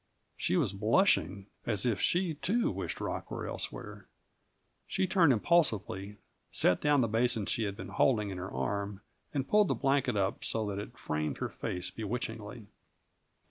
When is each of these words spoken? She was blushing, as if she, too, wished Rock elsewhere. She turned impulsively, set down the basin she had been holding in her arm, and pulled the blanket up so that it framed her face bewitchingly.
She 0.35 0.57
was 0.57 0.73
blushing, 0.73 1.45
as 1.67 1.85
if 1.85 2.01
she, 2.01 2.33
too, 2.33 2.71
wished 2.71 2.99
Rock 2.99 3.27
elsewhere. 3.31 4.07
She 4.87 5.05
turned 5.05 5.31
impulsively, 5.31 6.17
set 6.49 6.81
down 6.81 7.01
the 7.01 7.07
basin 7.07 7.45
she 7.45 7.65
had 7.65 7.77
been 7.77 7.89
holding 7.89 8.31
in 8.31 8.39
her 8.39 8.51
arm, 8.51 9.01
and 9.31 9.47
pulled 9.47 9.67
the 9.67 9.75
blanket 9.75 10.17
up 10.17 10.43
so 10.43 10.65
that 10.65 10.79
it 10.79 10.97
framed 10.97 11.37
her 11.37 11.49
face 11.49 11.91
bewitchingly. 11.91 12.65